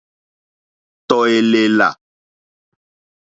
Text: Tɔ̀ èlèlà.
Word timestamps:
Tɔ̀ 1.07 1.21
èlèlà. 1.39 1.89